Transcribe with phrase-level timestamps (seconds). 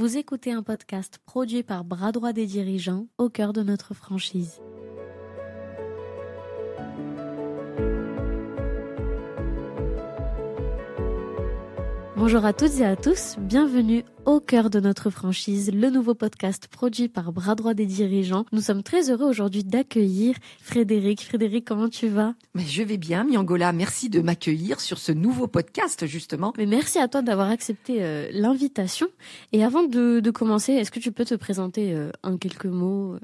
[0.00, 4.62] Vous écoutez un podcast produit par Bras Droit des dirigeants au cœur de notre franchise.
[12.20, 16.68] Bonjour à toutes et à tous, bienvenue au cœur de notre franchise, le nouveau podcast
[16.68, 18.44] produit par Bras Droit des dirigeants.
[18.52, 21.24] Nous sommes très heureux aujourd'hui d'accueillir Frédéric.
[21.24, 22.34] Frédéric, comment tu vas?
[22.54, 23.72] Mais Je vais bien, Miangola.
[23.72, 26.52] Merci de m'accueillir sur ce nouveau podcast, justement.
[26.58, 29.06] Mais merci à toi d'avoir accepté euh, l'invitation.
[29.52, 33.16] Et avant de, de commencer, est-ce que tu peux te présenter euh, en quelques mots?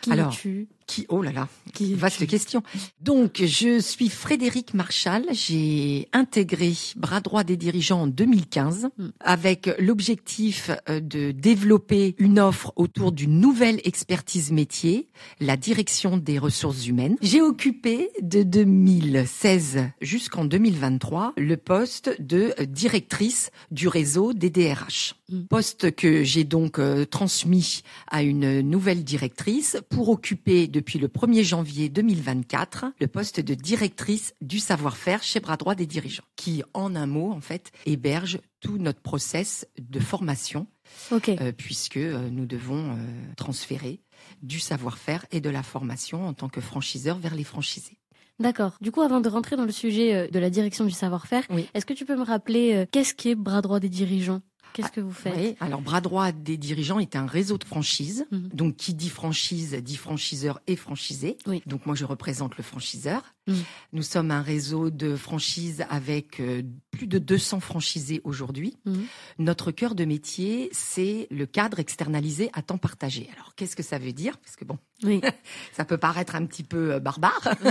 [0.00, 0.66] Qui Alors, es-tu?
[0.86, 2.62] Qui Oh là là, Qui vaste question.
[3.00, 5.24] Donc, je suis Frédéric Marchal.
[5.32, 9.08] J'ai intégré Bras droit des dirigeants en 2015 Mm.
[9.20, 15.08] avec l'objectif euh, de développer une offre autour d'une nouvelle expertise métier,
[15.40, 17.16] la direction des ressources humaines.
[17.22, 25.14] J'ai occupé de 2016 jusqu'en 2023 le poste de directrice du réseau des DRH.
[25.28, 25.42] Mm.
[25.44, 31.42] Poste que j'ai donc euh, transmis à une nouvelle directrice pour occuper depuis le 1er
[31.42, 36.94] janvier 2024 le poste de directrice du savoir-faire chez Bras Droit des dirigeants, qui en
[36.94, 40.66] un mot en fait héberge tout notre process de formation
[41.12, 42.96] euh, puisque euh, nous devons euh,
[43.38, 44.00] transférer
[44.42, 47.96] du savoir-faire et de la formation en tant que franchiseur vers les franchisés.
[48.38, 48.76] D'accord.
[48.82, 51.70] Du coup, avant de rentrer dans le sujet de la direction du savoir-faire, Oui.
[51.72, 54.42] est-ce que tu peux me rappeler euh, qu'est-ce qu'est Bras Droit des dirigeants?
[54.76, 58.26] Qu'est-ce que vous faites Oui, alors bras droit des dirigeants est un réseau de franchise.
[58.30, 58.50] Mhm.
[58.52, 61.38] Donc qui dit franchise dit franchiseur et franchisé.
[61.46, 61.62] Oui.
[61.66, 63.22] Donc moi je représente le franchiseur.
[63.46, 63.56] Mhm.
[63.94, 68.76] Nous sommes un réseau de franchise avec euh, plus de 200 franchisés aujourd'hui.
[68.84, 69.06] Mhm.
[69.38, 73.30] Notre cœur de métier, c'est le cadre externalisé à temps partagé.
[73.32, 74.36] Alors qu'est-ce que ça veut dire?
[74.38, 75.20] Parce que bon, Oui.
[75.72, 77.54] ça peut paraître un petit peu euh, barbare.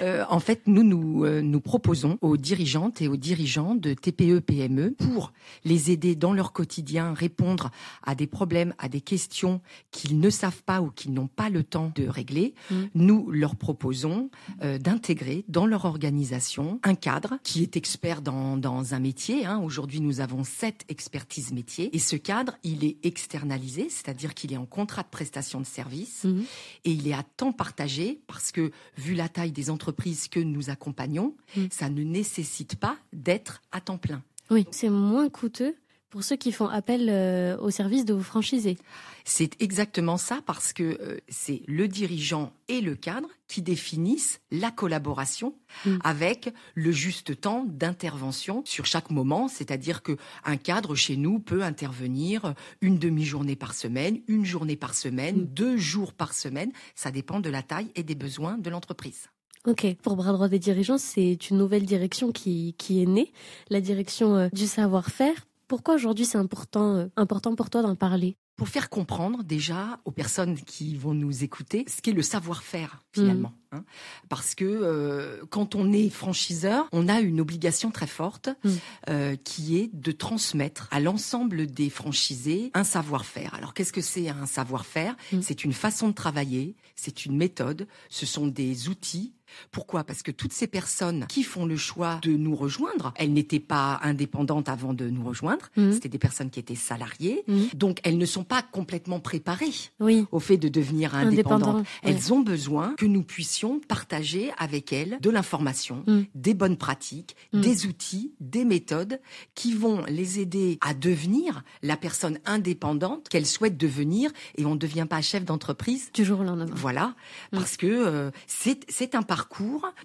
[0.00, 4.38] Euh, en fait, nous nous, euh, nous proposons aux dirigeantes et aux dirigeants de TPE
[4.40, 5.32] PME pour
[5.64, 7.70] les aider dans leur quotidien, répondre
[8.04, 11.64] à des problèmes, à des questions qu'ils ne savent pas ou qu'ils n'ont pas le
[11.64, 12.54] temps de régler.
[12.70, 12.74] Mm.
[12.94, 14.30] Nous leur proposons
[14.62, 19.46] euh, d'intégrer dans leur organisation un cadre qui est expert dans, dans un métier.
[19.46, 19.58] hein.
[19.58, 24.58] Aujourd'hui, nous avons sept expertises métiers et ce cadre, il est externalisé, c'est-à-dire qu'il est
[24.58, 26.44] en contrat de prestation de service Mhm.
[26.84, 30.70] Et il est à temps partagé parce que vu la taille des entreprises que nous
[30.70, 31.66] accompagnons, Mm.
[31.70, 34.22] ça ne nécessite pas d'être à temps plein.
[34.50, 34.66] Oui.
[34.70, 35.76] C'est moins coûteux
[36.10, 38.78] pour ceux qui font appel euh, au service de vos franchisés.
[39.24, 44.70] C'est exactement ça parce que euh, c'est le dirigeant et le cadre qui définissent la
[44.70, 45.54] collaboration
[45.84, 45.98] Mm.
[46.02, 51.62] avec le juste temps d'intervention sur chaque moment, c'est-à-dire que un cadre chez nous peut
[51.62, 55.46] intervenir une demi-journée par semaine, une journée par semaine, Mm.
[55.46, 59.28] deux jours par semaine, ça dépend de la taille et des besoins de l'entreprise.
[59.66, 59.86] Ok.
[60.02, 63.32] Pour Bras Droit des dirigeants, c'est une nouvelle direction qui, qui est née,
[63.68, 65.46] la direction euh, du savoir-faire.
[65.68, 68.36] Pourquoi aujourd'hui c'est important, euh, important pour toi d'en parler?
[68.56, 73.52] Pour faire comprendre déjà aux personnes qui vont nous écouter ce qu'est le savoir-faire finalement.
[73.70, 73.84] hein.
[74.28, 78.70] Parce que euh, quand on est franchiseur, on a une obligation très forte Mm.
[79.10, 83.54] euh, qui est de transmettre à l'ensemble des franchisés un savoir-faire.
[83.54, 85.14] Alors qu'est-ce que c'est un savoir-faire?
[85.32, 85.40] Mm.
[85.42, 89.34] C'est une façon de travailler, c'est une méthode, ce sont des outils.
[89.70, 90.04] Pourquoi?
[90.04, 93.98] Parce que toutes ces personnes qui font le choix de nous rejoindre, elles n'étaient pas
[94.02, 95.92] indépendantes avant de nous rejoindre, Mhm.
[95.92, 97.68] c'était des personnes qui étaient salariées, Mhm.
[97.74, 99.66] donc elles ne sont pas complètement préparées
[100.00, 100.26] Oui.
[100.32, 101.62] au fait de devenir indépendantes.
[101.62, 101.84] Indépendant.
[102.02, 106.20] Elles ont besoin que nous puissions partager avec elles de l'information, Mm.
[106.34, 109.20] des bonnes pratiques, des outils, des méthodes
[109.54, 114.78] qui vont les aider à devenir la personne indépendante qu'elles souhaitent devenir et on ne
[114.78, 116.66] devient pas chef d'entreprise Du jour au lendemain.
[116.74, 117.14] voilà,
[117.52, 119.37] parce que euh, c'est c'est un parcours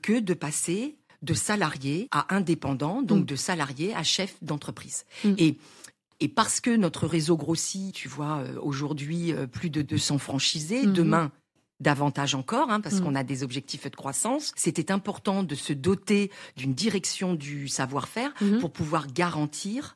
[0.02, 3.26] que de passer de salarié à indépendant, donc Mm.
[3.26, 5.06] de salarié à chef d'entreprise.
[5.24, 5.34] Mm.
[5.38, 5.58] Et
[6.20, 10.86] et parce que notre réseau grossit, tu vois, euh, aujourd'hui euh, plus de 200 franchisés,
[10.86, 10.94] Mhm.
[10.94, 11.32] demain
[11.82, 13.04] davantage encore, hein, parce Mm.
[13.04, 14.54] qu'on a des objectifs de croissance.
[14.56, 18.60] C'était important de se doter d'une direction du savoir-faire Mhm.
[18.60, 19.96] pour pouvoir garantir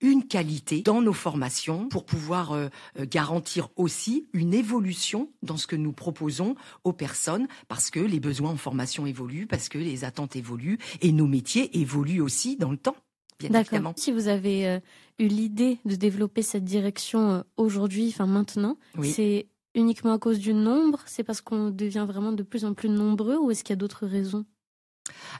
[0.00, 5.66] une qualité dans nos formations, pour pouvoir euh, euh, garantir aussi une évolution dans ce
[5.66, 10.04] que nous proposons aux personnes, parce que les besoins en formation évoluent, parce que les
[10.04, 12.96] attentes évoluent, et nos métiers évoluent aussi dans le temps,
[13.38, 13.74] bien D'accord.
[13.74, 13.94] évidemment.
[13.96, 14.80] Si vous avez euh,
[15.18, 19.10] eu l'idée de développer cette direction euh, aujourd'hui, enfin maintenant, Oui.
[19.10, 21.00] c'est uniquement à cause du nombre?
[21.06, 23.82] C'est parce qu'on devient vraiment de plus en plus nombreux ou est-ce qu'il y a
[23.84, 24.46] d'autres raisons?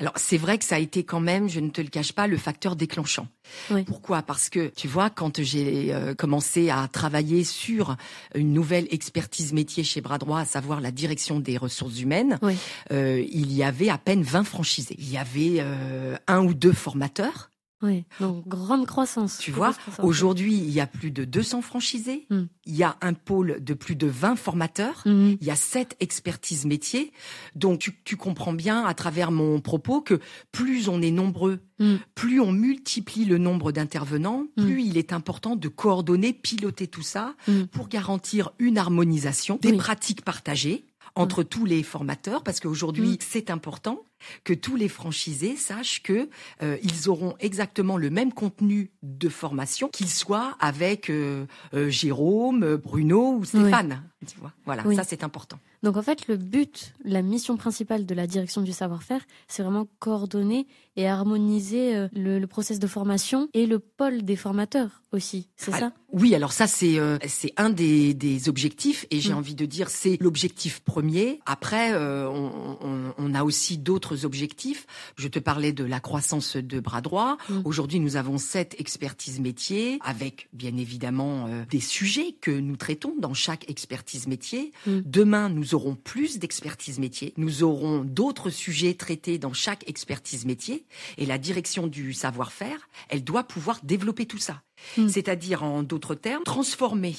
[0.00, 2.26] Alors c'est vrai que ça a été quand même, je ne te le cache pas,
[2.26, 3.28] le facteur déclenchant.
[3.70, 3.84] Oui.
[3.84, 4.22] Pourquoi?
[4.22, 7.96] Parce que tu vois, quand j'ai euh, commencé à travailler sur
[8.34, 12.54] une nouvelle expertise métier chez Bras Droit, à savoir la direction des ressources humaines, Oui.
[12.92, 14.96] euh, il y avait à peine 20 franchisés.
[14.98, 17.50] Il y avait euh, un ou deux formateurs.
[17.82, 19.36] Oui, donc grande croissance.
[19.38, 22.42] Tu vois, aujourd'hui, il y a plus de 200 franchisés, mm.
[22.64, 25.34] il y a un pôle de plus de 20 formateurs, mm.
[25.40, 27.12] il y a 7 expertises métiers.
[27.54, 30.20] Donc tu, tu, comprends bien à travers mon propos que
[30.52, 31.96] plus on est nombreux, mm.
[32.14, 37.34] plus on multiplie le nombre d'intervenants, plus il est important de coordonner, piloter tout ça
[37.72, 40.86] pour garantir une harmonisation des pratiques partagées
[41.16, 44.04] entre tous les formateurs parce qu'aujourd'hui c'est important
[44.44, 46.28] que tous les franchisés sachent que
[46.62, 52.76] euh, ils auront exactement le même contenu de formation, qu'ils soient avec euh, euh, Jérôme,
[52.76, 54.02] Bruno ou Stéphane.
[54.26, 55.58] Tu vois voilà, ça c'est important.
[55.82, 59.86] Donc en fait, le but, la mission principale de la direction du savoir-faire, c'est vraiment
[60.00, 60.66] coordonner
[60.96, 65.48] et harmoniser le, le, process de formation et le pôle des formateurs aussi.
[65.54, 65.92] C'est ah, ça?
[66.10, 66.98] Oui, alors ça c'est
[67.28, 69.36] c'est un des, des objectifs et j'ai mm.
[69.36, 71.40] envie de dire c'est l'objectif premier.
[71.46, 74.86] Après, on, on, on a aussi d'autres objectifs.
[75.16, 77.36] Je te parlais de la croissance de bras droit.
[77.48, 77.60] Mm.
[77.64, 83.14] Aujourd'hui, nous avons sept expertises métiers avec bien évidemment euh, des sujets que nous traitons
[83.18, 84.72] dans chaque expertise métier.
[84.86, 85.00] Mm.
[85.04, 87.32] Demain, nous aurons plus d'expertise métier.
[87.36, 90.84] Nous aurons d'autres sujets traités dans chaque expertise métier.
[91.18, 94.62] Et la direction du savoir-faire, elle doit pouvoir développer tout ça.
[94.96, 95.08] Mm.
[95.08, 97.16] C'est-à-dire, en d'autres termes, transformer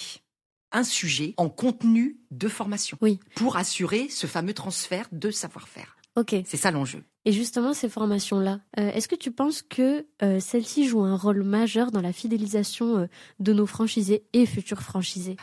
[0.71, 3.19] un sujet en contenu de formation oui.
[3.35, 5.96] pour assurer ce fameux transfert de savoir-faire.
[6.17, 6.35] Ok.
[6.45, 7.03] C'est ça l'enjeu.
[7.25, 11.43] Et justement, ces formations-là, euh, est-ce que tu penses que euh, celles-ci jouent un rôle
[11.43, 13.07] majeur dans la fidélisation euh,
[13.39, 15.37] de nos franchisés et futurs franchisés?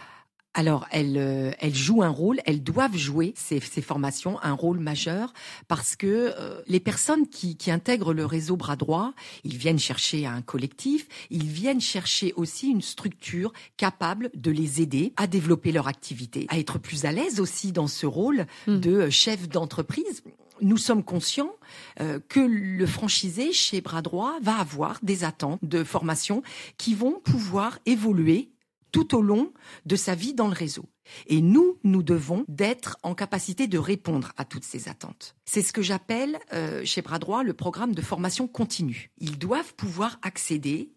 [0.54, 4.78] Alors, elles, euh, elles jouent un rôle, elles doivent jouer ces, ces formations un rôle
[4.78, 5.32] majeur
[5.66, 10.26] parce que euh, les personnes qui, qui intègrent le réseau bras droit, ils viennent chercher
[10.26, 15.88] un collectif, ils viennent chercher aussi une structure capable de les aider à développer leur
[15.88, 18.78] activité, à être plus à l'aise aussi dans ce rôle hmm.
[18.78, 20.22] de chef d'entreprise
[20.64, 21.52] nous sommes conscients
[22.00, 26.42] euh, que le franchisé chez Bras Droit va avoir des attentes de formation
[26.78, 28.50] qui vont pouvoir évoluer
[28.90, 29.52] tout au long
[29.86, 30.86] de sa vie dans le réseau.
[31.26, 35.34] Et nous, nous devons d'être en capacité de répondre à toutes ces attentes.
[35.44, 39.10] C'est ce que j'appelle euh, chez Bras Droit le programme de formation continue.
[39.18, 40.94] Ils doivent pouvoir accéder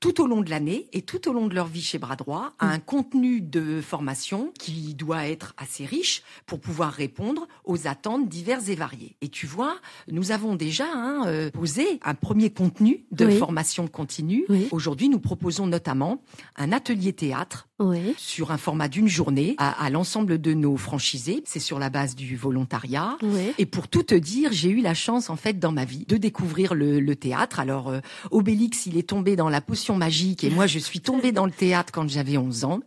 [0.00, 2.54] tout au long de l'année et tout au long de leur vie chez Bras Droit
[2.58, 8.26] à un contenu de formation qui doit être assez riche pour pouvoir répondre aux attentes
[8.26, 9.16] diverses et variées.
[9.20, 9.76] Et tu vois,
[10.10, 14.46] nous avons déjà hein, euh, posé un premier contenu de formation continue.
[14.70, 16.22] Aujourd'hui, nous proposons notamment
[16.56, 17.68] un atelier théâtre
[18.16, 21.42] sur un format d'une journée à, l'ensemble de nos franchisés.
[21.46, 23.18] C'est sur la base du volontariat.
[23.58, 26.16] Et pour tout te dire, j'ai eu la chance en fait dans ma vie de
[26.16, 27.60] découvrir le, le théâtre.
[27.60, 28.00] Alors euh,
[28.30, 31.52] Obélix, il est tombé dans la potion magique et moi je suis tombée dans le
[31.52, 32.80] théâtre quand j'avais 11 ans.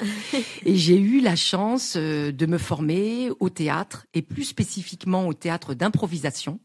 [0.65, 5.33] Et j'ai eu la chance euh, de me former au théâtre et plus spécifiquement au
[5.33, 6.59] théâtre d'improvisation.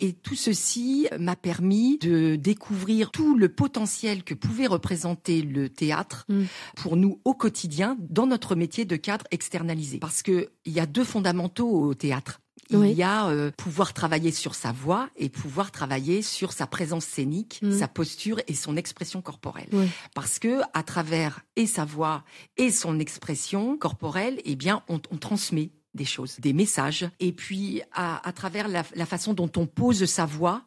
[0.00, 6.26] Et tout ceci m'a permis de découvrir tout le potentiel que pouvait représenter le théâtre
[6.28, 6.42] mm.
[6.76, 9.98] pour nous au quotidien dans notre métier de cadre externalisé.
[9.98, 12.40] Parce que il y a deux fondamentaux au théâtre.
[12.70, 17.04] Il y a euh, pouvoir travailler sur sa voix et pouvoir travailler sur sa présence
[17.04, 17.78] scénique, mm.
[17.78, 19.68] sa posture et son expression corporelle.
[20.14, 22.24] Parce que à travers et sa voix
[22.56, 27.08] et son expression corporelle, eh bien, on, on transmet des choses, des messages.
[27.18, 30.62] Et puis, à, à travers la, la, façon dont on pose sa voix,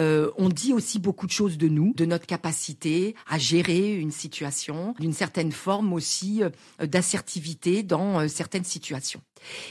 [0.00, 4.10] euh, on dit aussi beaucoup de choses de nous, de notre capacité à gérer une
[4.10, 9.20] situation, d'une certaine forme aussi euh, d'assertivité dans euh, certaines situations.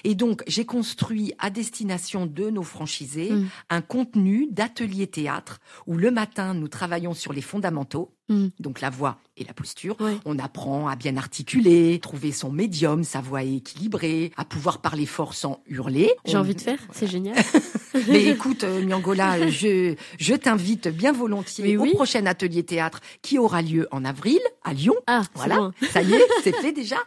[0.04, 3.48] Et donc, j'ai construit à destination de nos franchisés mm.
[3.70, 8.48] un contenu d'atelier théâtre où le matin, nous travaillons sur les fondamentaux, mm.
[8.60, 9.98] donc la voix et la posture.
[10.26, 15.34] On apprend à bien articuler, trouver son médium, sa voix équilibrée, à pouvoir parler fort
[15.34, 16.12] sans hurler.
[16.26, 17.36] J'ai envie de faire, c'est génial.
[18.08, 19.83] Mais écoute, Nyangola, je
[20.20, 24.96] je, t'invite bien volontiers au prochain atelier théâtre qui aura lieu en avril à Lyon.
[25.08, 26.98] Ah, voilà, ça y est, c'est fait déjà.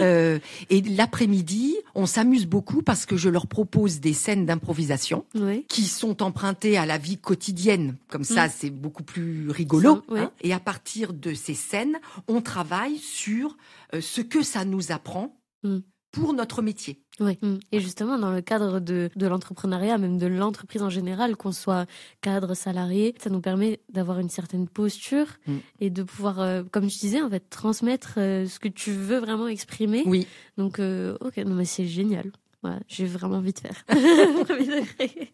[0.00, 5.24] Euh, et l'après-midi, on s'amuse beaucoup parce que je leur propose des scènes d'improvisation
[5.68, 7.96] qui sont empruntées à la vie quotidienne.
[8.08, 8.50] Comme ça, mm.
[8.54, 10.02] c'est beaucoup plus rigolo.
[10.10, 10.30] Hein.
[10.42, 13.56] Et à partir de ces scènes, on travaille sur
[13.94, 15.38] euh, ce que ça nous apprend.
[15.62, 15.78] Mm
[16.20, 16.98] pour notre métier.
[17.20, 17.38] Oui.
[17.42, 17.56] Mm.
[17.72, 21.86] Et justement, dans le cadre de, de l'entrepreneuriat, même de l'entreprise en général, qu'on soit
[22.20, 25.56] cadre, salarié, ça nous permet d'avoir une certaine posture mm.
[25.80, 29.18] et de pouvoir, euh, comme je disais, en fait, transmettre euh, ce que tu veux
[29.18, 30.02] vraiment exprimer.
[30.06, 30.26] Oui.
[30.56, 32.30] Donc, euh, ok, non mais c'est génial.
[32.62, 33.84] Voilà, j'ai vraiment envie de faire.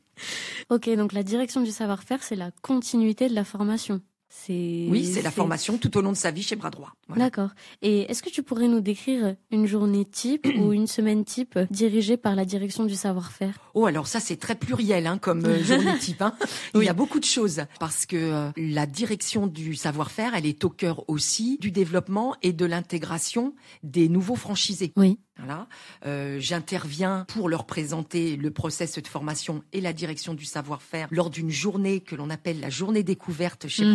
[0.71, 4.01] ok, donc la direction du savoir-faire, c'est la continuité de la formation.
[4.49, 6.93] Oui, c'est la formation tout au long de sa vie chez Bras Droit.
[7.09, 7.25] Voilà.
[7.27, 7.51] D'accord.
[7.83, 12.17] Et est-ce que tu pourrais nous décrire une journée type ou une semaine type dirigée
[12.17, 13.55] par la direction du savoir-faire?
[13.75, 16.23] Oh, alors ça c'est très pluriel hein, comme euh, journée type.
[16.23, 16.35] Hein.
[16.75, 16.87] Il Oui.
[16.87, 20.71] y a beaucoup de choses parce que euh, la direction du savoir-faire, elle est au
[20.71, 24.93] cœur aussi du développement et de l'intégration des nouveaux franchisés.
[24.97, 25.19] Oui.
[25.39, 25.67] Voilà.
[26.07, 31.31] Euh, J'interviens pour leur présenter le process de formation et la direction du savoir-faire lors
[31.31, 33.95] d'une journée que l'on appelle la journée découverte chez Mhm.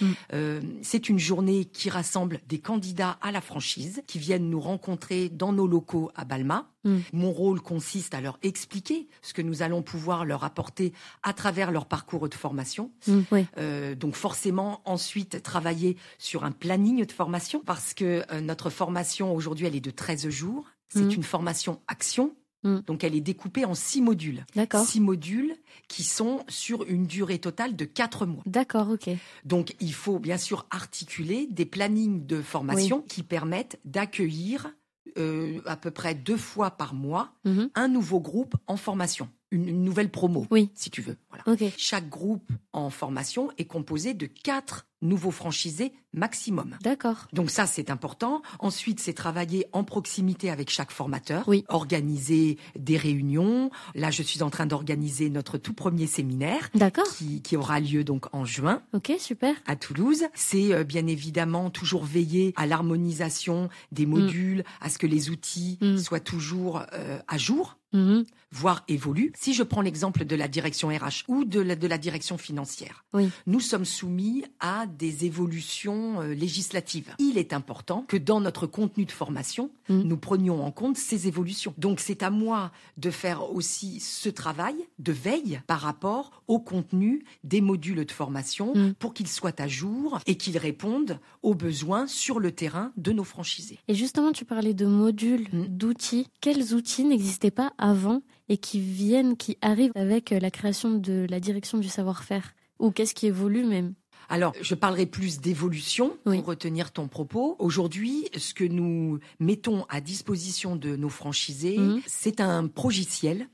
[0.00, 0.14] Mhm.
[0.32, 5.28] Euh, C'est une journée qui rassemble des candidats à la franchise qui viennent nous rencontrer
[5.28, 6.68] dans nos locaux à Balma.
[6.84, 7.02] Mhm.
[7.12, 10.92] Mon rôle consiste à leur expliquer ce que nous allons pouvoir leur apporter
[11.24, 12.92] à travers leur parcours de formation.
[13.32, 13.46] Oui.
[13.58, 19.34] Euh, donc forcément ensuite travailler sur un planning de formation parce que euh, notre formation
[19.34, 20.66] aujourd'hui elle est de 13 jours.
[20.88, 21.12] C'est Mhm.
[21.12, 22.34] une formation action.
[22.64, 22.82] Mhm.
[22.86, 24.44] Donc elle est découpée en six modules.
[24.56, 24.84] D'accord.
[24.84, 25.54] Six modules
[25.86, 28.42] qui sont sur une durée totale de quatre mois.
[28.46, 29.10] D'accord, ok.
[29.44, 34.72] Donc il faut bien sûr articuler des plannings de formation qui permettent d'accueillir
[35.16, 37.70] euh, à peu près deux fois par mois Mhm.
[37.74, 40.70] un nouveau groupe en formation, une, une nouvelle promo, Oui.
[40.74, 41.16] si tu veux.
[41.30, 41.44] Voilà.
[41.46, 41.72] Ok.
[41.76, 46.76] Chaque groupe en formation est composé de quatre nouveaux franchisés maximum.
[46.82, 47.28] D'accord.
[47.32, 48.42] Donc ça, c'est important.
[48.58, 51.64] Ensuite, c'est travailler en proximité avec chaque formateur, Oui.
[51.68, 53.70] organiser des réunions.
[53.94, 57.06] Là, je suis en train d'organiser notre tout premier séminaire D'accord.
[57.16, 59.54] qui, qui aura lieu donc en juin Ok, super.
[59.66, 60.24] à Toulouse.
[60.34, 65.78] C'est euh, bien évidemment toujours veiller à l'harmonisation des modules, à ce que les outils
[65.80, 65.98] Mm.
[65.98, 68.24] soient toujours euh, à jour Mhm.
[68.50, 69.32] voire évoluent.
[69.36, 73.04] Si je prends l'exemple de la direction RH ou de la, de la direction financière,
[73.12, 73.28] Oui.
[73.46, 77.14] nous sommes soumis à des évolutions euh, législatives.
[77.18, 80.02] Il est important que dans notre contenu de formation, Mm.
[80.02, 81.72] nous prenions en compte ces évolutions.
[81.78, 87.24] Donc c'est à moi de faire aussi ce travail de veille par rapport au contenu
[87.44, 88.94] des modules de formation Mm.
[88.98, 93.24] pour qu'ils soient à jour et qu'ils répondent aux besoins sur le terrain de nos
[93.24, 93.78] franchisés.
[93.88, 96.26] Et justement, tu parlais de modules, d'outils.
[96.42, 101.26] Quels outils n'existaient pas avant et qui viennent, qui arrivent avec euh, la création de
[101.30, 102.54] la direction du savoir-faire?
[102.78, 103.94] Ou qu'est-ce qui évolue même?
[104.28, 106.36] Alors, je parlerai plus d'évolution Oui.
[106.38, 107.56] pour retenir ton propos.
[107.58, 112.00] Aujourd'hui, ce que nous mettons à disposition de nos franchisés, Mhm.
[112.06, 113.48] c'est un progiciel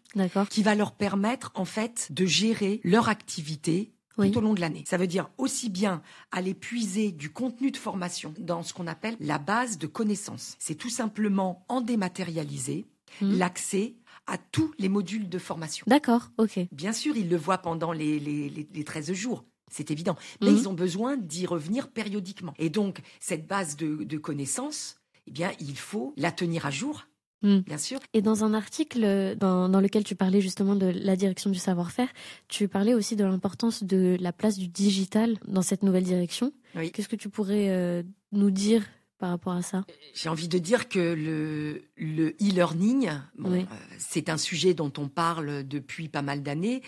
[0.51, 4.31] qui va leur permettre, en fait, de gérer leur activité Oui.
[4.31, 4.85] tout au long de l'année.
[4.87, 6.03] Ça veut dire aussi bien
[6.33, 10.57] aller puiser du contenu de formation dans ce qu'on appelle la base de connaissances.
[10.59, 12.87] C'est tout simplement en dématérialisé
[13.21, 13.39] Mhm.
[13.39, 13.95] l'accès
[14.27, 15.85] à tous les modules de formation.
[15.89, 16.61] D'accord, ok.
[16.73, 19.45] Bien sûr, ils le voient pendant les, les, les, les 13 jours.
[19.71, 20.17] C'est évident.
[20.41, 20.57] Mais Mhm.
[20.57, 22.55] ils ont besoin d'y revenir périodiquement.
[22.59, 27.07] Et donc, cette base de, de connaissances, eh bien, il faut la tenir à jour,
[27.43, 27.61] Mhm.
[27.63, 27.99] bien sûr.
[28.15, 32.09] Et dans un article dans, dans lequel tu parlais justement de la direction du savoir-faire,
[32.49, 36.53] tu parlais aussi de l'importance de la place du digital dans cette nouvelle direction.
[36.75, 36.91] Oui.
[36.93, 38.03] Qu'est-ce que tu pourrais euh,
[38.33, 38.83] nous dire
[39.25, 43.61] par rapport à ça J'ai envie de dire que le, le e-learning, bon, Oui.
[43.61, 46.83] euh, c'est un sujet dont on parle depuis pas mal d'années.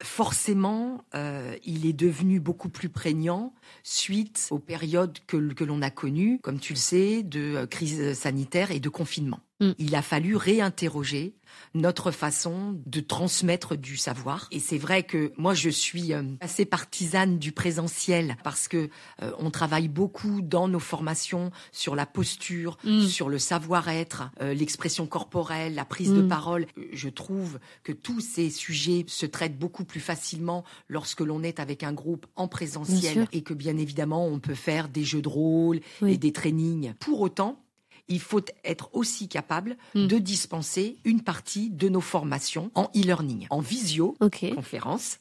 [0.00, 5.90] Forcément, euh, il est devenu beaucoup plus prégnant suite aux périodes que, que l'on a
[5.90, 9.40] connues, comme tu le sais, de euh, crise sanitaire et de confinement.
[9.60, 9.70] Mm.
[9.78, 11.34] Il a fallu réinterroger
[11.74, 14.48] notre façon de transmettre du savoir.
[14.50, 18.88] Et c'est vrai que moi, je suis euh, assez partisane du présentiel parce que
[19.22, 23.02] euh, on travaille beaucoup dans nos formations sur la posture, Mm.
[23.02, 26.28] sur le savoir-être, euh, l'expression corporelle, la prise de Mm.
[26.28, 26.66] parole.
[26.92, 31.82] Je trouve que tous ces sujets se traitent beaucoup plus facilement lorsque l'on est avec
[31.82, 35.80] un groupe en présentiel et que bien évidemment on peut faire des jeux de rôle
[36.02, 36.12] Oui.
[36.14, 36.94] et des trainings.
[37.00, 37.58] Pour autant,
[38.08, 40.06] il faut être aussi capable Mm.
[40.06, 44.16] de dispenser une partie de nos formations en e-learning, en visio,
[44.54, 45.18] conférence.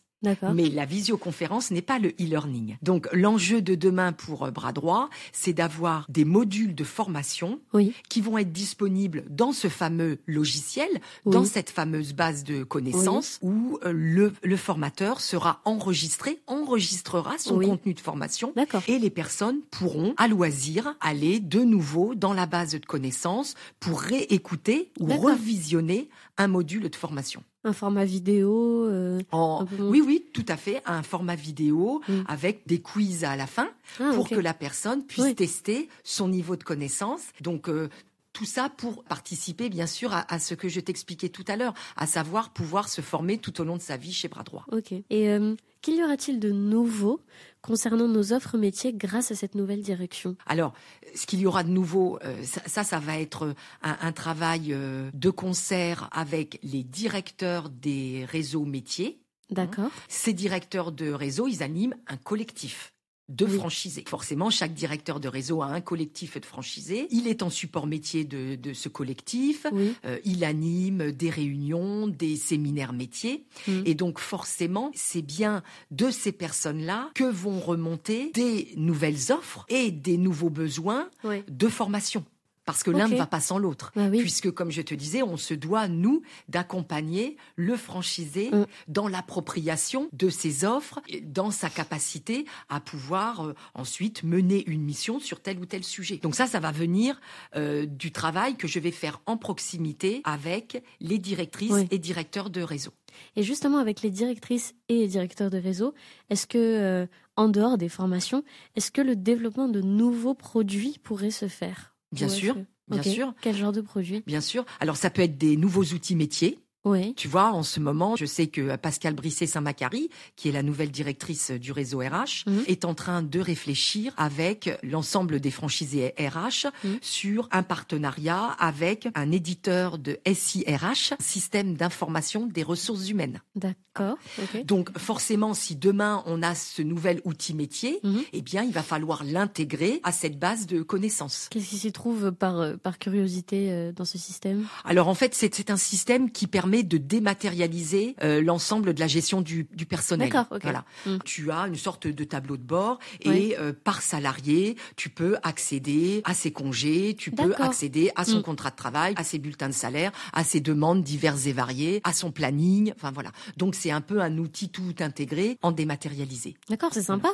[0.53, 2.77] Mais la visioconférence n'est pas le e-learning.
[2.81, 7.93] Donc l'enjeu de demain pour euh, Bras Droit, c'est d'avoir des modules de formation Oui,
[8.10, 10.89] qui vont être disponibles dans ce fameux logiciel,
[11.25, 17.60] dans cette fameuse base de connaissances, où euh, le, le formateur sera enregistré, enregistrera son
[17.60, 18.53] contenu de formation.
[18.88, 24.01] Et les personnes pourront, à loisir, aller de nouveau dans la base de connaissances pour
[24.01, 27.43] réécouter ou revisionner un module de formation.
[27.65, 28.86] Un format vidéo.
[28.86, 32.13] euh, En- un peu- Oui, oui, tout à fait, un format vidéo Mm.
[32.27, 33.67] avec des quiz à la fin
[34.00, 35.36] Ah, pour que la personne puisse Oui.
[35.36, 37.22] tester son niveau de connaissance.
[37.41, 37.89] Donc euh,
[38.34, 41.74] tout ça pour participer bien sûr à, à ce que je t'expliquais tout à l'heure,
[41.98, 44.65] à savoir pouvoir se former tout au long de sa vie chez Bras Droit.
[44.72, 44.91] Ok.
[44.91, 45.55] Et euh,
[45.86, 47.22] qu'il y aura-t-il de nouveau
[47.62, 50.36] concernant nos offres métiers grâce à cette nouvelle direction?
[50.48, 50.74] Alors,
[51.13, 54.74] ce qu'il y aura de nouveau, euh, ça, ça, ça va être un, un travail
[54.74, 59.20] euh, de concert avec les directeurs des réseaux métiers.
[59.51, 59.92] D'accord.
[60.08, 62.95] Ces directeurs de réseau, ils animent un collectif.
[63.29, 63.58] De Oui.
[63.58, 64.03] franchisés.
[64.08, 67.08] Forcément, chaque directeur de réseau a un collectif de franchisés.
[67.10, 69.65] Il est en support métier de, de ce collectif.
[69.72, 69.94] Oui.
[70.05, 73.46] Euh, il anime des réunions, des séminaires métiers.
[73.67, 73.82] Mm.
[73.86, 79.91] Et donc, forcément, c'est bien de ces personnes-là que vont remonter des nouvelles offres et
[79.91, 81.10] des nouveaux besoins
[81.48, 82.24] de formation.
[82.65, 83.91] Parce que l'un ne va pas sans l'autre.
[83.95, 84.19] Bah oui.
[84.19, 88.65] Puisque, comme je te disais, on se doit, nous, d'accompagner le franchisé Mm.
[88.88, 95.19] dans l'appropriation de ses offres, dans sa capacité à pouvoir euh, ensuite mener une mission
[95.19, 96.17] sur tel ou tel sujet.
[96.17, 97.19] Donc ça, ça va venir
[97.55, 101.88] euh, du travail que je vais faire en proximité avec les directrices Oui.
[101.91, 102.91] et directeurs de réseau.
[103.36, 105.93] Et justement, avec les directrices et les directeurs de réseau,
[106.29, 108.43] est-ce que, euh, en dehors des formations,
[108.75, 111.95] est-ce que le développement de nouveaux produits pourrait se faire?
[112.12, 112.56] Bien sûr,
[112.88, 113.34] bien sûr.
[113.42, 114.24] Quel genre de produit?
[114.26, 114.66] Bien sûr.
[114.80, 116.60] Alors ça peut être des nouveaux outils métiers.
[116.86, 117.13] Oui.
[117.15, 121.51] Tu vois, en ce moment, je sais que Pascal Brisset-Saint-Macary, qui est la nouvelle directrice
[121.51, 122.63] du réseau RH, Mhm.
[122.68, 126.98] est en train de réfléchir avec l'ensemble des franchisés RH Mhm.
[127.01, 133.42] sur un partenariat avec un éditeur de SIRH, système d'information des ressources humaines.
[133.56, 134.18] D'accord.
[134.65, 138.22] Donc forcément, si demain on a ce nouvel outil métier, Mhm.
[138.34, 141.48] eh bien, il va falloir l'intégrer à cette base de connaissances.
[141.50, 144.68] Qu'est-ce qui s'y trouve par, euh, par curiosité euh, dans ce système?
[144.84, 146.98] Alors en fait, c'est un système qui permet de
[147.46, 150.29] dématérialiser euh, l'ensemble de la gestion du, du personnel.
[150.29, 150.58] D'accord.
[150.62, 150.86] Voilà.
[151.05, 151.17] Mm.
[151.25, 153.53] Tu as une sorte de tableau de bord et Oui.
[153.60, 158.44] euh, par salarié, tu peux accéder à ses congés, tu peux accéder à son Mm.
[158.44, 162.13] contrat de travail, à ses bulletins de salaire, à ses demandes diverses et variées, à
[162.13, 162.91] son planning.
[162.96, 163.32] Enfin voilà.
[163.58, 166.55] Donc c'est un peu un outil tout intégré en dématérialisé.
[166.70, 167.29] D'accord, c'est sympa.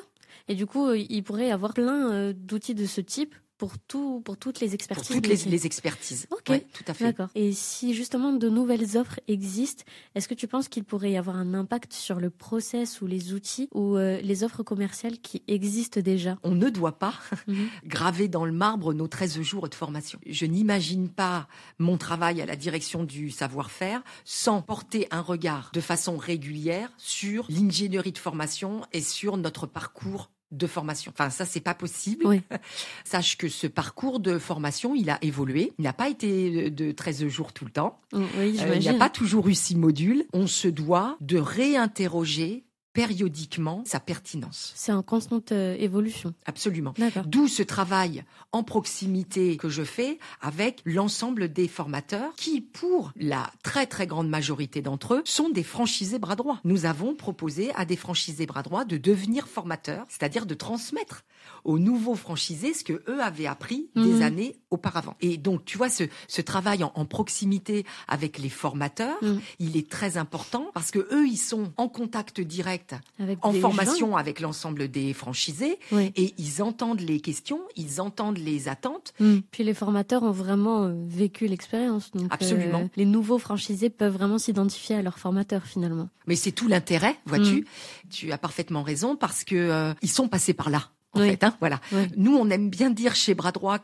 [0.47, 4.21] Et du coup, euh, il pourrait y avoir plein d'outils de ce type pour, tout,
[4.21, 5.15] pour toutes les Pour expertises.
[5.15, 6.25] toutes les, expertises.
[6.31, 6.49] Ok.
[6.49, 7.03] Ouais, tout à fait.
[7.03, 7.27] D'accord.
[7.35, 9.83] Et si justement de nouvelles offres existent,
[10.15, 13.33] est-ce que tu penses qu'il pourrait y avoir un impact sur le process ou les
[13.33, 16.39] outils ou euh, les offres commerciales qui existent déjà?
[16.41, 17.13] On ne doit pas
[17.45, 17.67] Mhm.
[17.85, 20.17] graver dans le marbre nos 13 jours de formation.
[20.25, 25.81] Je n'imagine pas mon travail à la direction du savoir-faire sans porter un regard de
[25.81, 31.11] façon régulière sur l'ingénierie de formation et sur notre parcours de formation.
[31.15, 32.25] Enfin, ça, c'est pas possible.
[32.25, 32.41] Oui.
[33.03, 35.73] Sache que ce parcours de formation, il a évolué.
[35.79, 37.99] Il n'a pas été de 13 jours tout le temps.
[38.13, 40.25] Oui, Euh, il n'y a pas toujours eu six modules.
[40.33, 44.73] On se doit de réinterroger périodiquement sa pertinence.
[44.75, 46.33] C'est en constante euh, évolution.
[46.45, 46.93] Absolument.
[46.97, 47.23] D'accord.
[47.25, 53.49] D'où ce travail en proximité que je fais avec l'ensemble des formateurs qui, pour la
[53.63, 56.59] très très grande majorité d'entre eux, sont des franchisés bras droits.
[56.63, 61.23] Nous avons proposé à des franchisés bras droits de devenir formateurs, c'est-à-dire de transmettre
[61.63, 64.03] aux nouveaux franchisés ce que eux avaient appris Mhm.
[64.05, 65.15] des années auparavant.
[65.21, 69.41] Et donc, tu vois, ce, ce travail en, en proximité avec les formateurs, Mhm.
[69.59, 72.80] il est très important parce que eux, ils sont en contact direct
[73.19, 75.77] Avec en formation avec l'ensemble des franchisés.
[75.91, 76.11] Oui.
[76.15, 79.13] et ils entendent les questions, ils entendent les attentes.
[79.19, 79.37] Mm.
[79.51, 82.11] Puis les formateurs ont vraiment euh, vécu l'expérience.
[82.11, 82.81] Donc, Absolument.
[82.81, 86.09] euh, les nouveaux franchisés peuvent vraiment s'identifier à leurs formateurs finalement.
[86.27, 87.61] Mais c'est tout l'intérêt, vois-tu.
[87.61, 87.65] Mm.
[88.09, 90.89] Tu as parfaitement raison parce que euh, ils sont passés par là.
[91.13, 91.29] En Oui.
[91.29, 91.81] fait, hein, voilà.
[91.91, 92.03] Oui.
[92.15, 93.79] Nous, on aime bien dire chez Bras Droit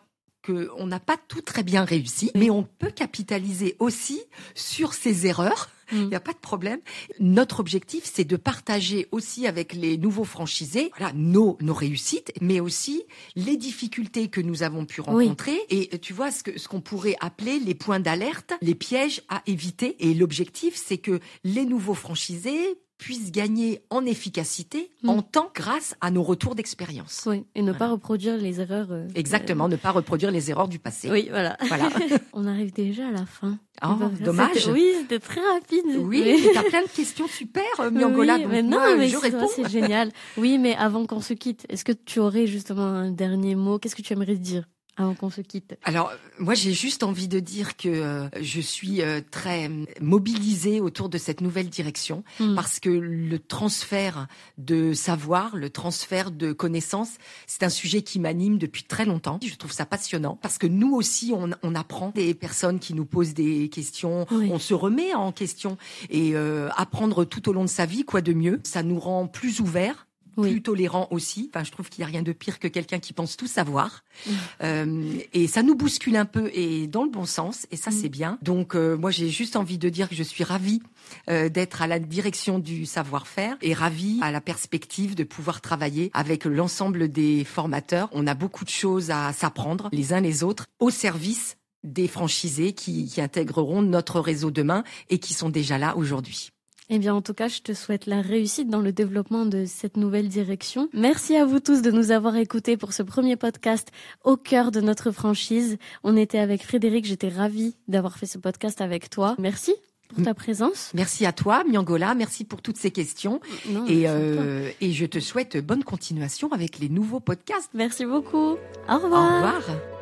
[0.47, 4.21] qu'on n'a pas tout très bien réussi, mais on peut capitaliser aussi
[4.55, 5.69] sur ces erreurs.
[5.91, 5.95] Mm.
[5.97, 6.79] Il n'y a pas de problème.
[7.19, 12.59] Notre objectif, c'est de partager aussi avec les nouveaux franchisés voilà, nos, nos réussites, mais
[12.59, 13.03] aussi
[13.35, 15.05] les difficultés que nous avons pu Oui.
[15.07, 15.57] rencontrer.
[15.69, 19.95] Et tu vois, ce ce qu'on pourrait appeler les points d'alerte, les pièges à éviter.
[19.99, 25.09] Et l'objectif, c'est que les nouveaux franchisés puissent gagner en efficacité, Mm.
[25.09, 27.23] en temps, grâce à nos retours d'expérience.
[27.27, 27.43] Oui.
[27.55, 28.87] Et ne pas reproduire les erreurs.
[28.91, 31.07] euh, Exactement, ne pas reproduire les erreurs du passé.
[31.09, 31.55] euh, Oui, voilà.
[31.67, 31.89] Voilà.
[32.33, 33.59] On arrive déjà à la fin.
[33.83, 33.89] Oh,
[34.23, 34.49] dommage.
[34.55, 35.85] C'était- Oui, c'était très rapide.
[35.99, 38.35] Oui, Mais- tu as plein de questions super, euh, Miangola.
[38.37, 39.47] Oui, donc mais non, moi, mais je c'est- réponds.
[39.55, 40.11] c'est génial.
[40.37, 43.77] Oui, mais avant qu'on se quitte, est-ce que tu aurais justement un dernier mot?
[43.77, 44.67] Qu'est-ce que tu aimerais dire?
[44.97, 49.01] Avant qu'on se quitte Alors, moi, j'ai juste envie de dire que euh, je suis
[49.01, 49.69] euh, très
[50.01, 52.55] mobilisée autour de cette nouvelle direction Mm.
[52.55, 58.57] parce que le transfert de savoir, le transfert de connaissances, c'est un sujet qui m'anime
[58.57, 59.39] depuis très longtemps.
[59.45, 63.05] Je trouve ça passionnant parce que nous aussi, on, on apprend des personnes qui nous
[63.05, 64.49] posent des questions, Oui.
[64.51, 65.77] on se remet en question
[66.09, 69.27] et euh, apprendre tout au long de sa vie, quoi de mieux Ça nous rend
[69.27, 70.06] plus ouverts.
[70.37, 70.51] Oui.
[70.51, 71.49] plus tolérants aussi.
[71.53, 74.03] Enfin, je trouve qu'il n'y a rien de pire que quelqu'un qui pense tout savoir.
[74.25, 74.31] Mm.
[74.63, 77.67] Euh, et ça nous bouscule un peu et dans le bon sens.
[77.71, 77.93] Et ça, Mm.
[78.01, 78.37] c'est bien.
[78.41, 80.81] Donc, euh, moi, j'ai juste envie de dire que je suis ravie
[81.29, 86.11] euh, d'être à la direction du savoir-faire et ravie à la perspective de pouvoir travailler
[86.13, 88.09] avec l'ensemble des formateurs.
[88.11, 92.73] On a beaucoup de choses à s'apprendre les uns les autres au service des franchisés
[92.73, 96.49] qui, qui intégreront notre réseau demain et qui sont déjà là aujourd'hui.
[96.89, 99.97] Eh bien, en tout cas, je te souhaite la réussite dans le développement de cette
[99.97, 100.89] nouvelle direction.
[100.93, 103.89] Merci à vous tous de nous avoir écoutés pour ce premier podcast
[104.23, 105.77] au cœur de notre franchise.
[106.03, 109.35] On était avec Frédéric, j'étais ravie d'avoir fait ce podcast avec toi.
[109.37, 109.75] Merci
[110.07, 110.91] pour ta présence.
[110.93, 112.15] Merci à toi, Miangola.
[112.15, 113.41] Merci pour toutes ces questions.
[113.89, 117.71] et, euh, et je te souhaite bonne continuation avec les nouveaux podcasts.
[117.73, 118.55] Merci beaucoup.
[118.89, 119.31] Au revoir.
[119.31, 119.96] Au revoir.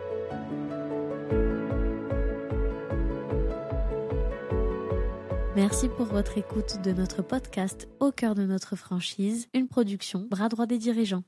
[5.56, 10.50] Merci pour votre écoute de notre podcast Au cœur de notre franchise, une production bras
[10.50, 11.24] droit des dirigeants.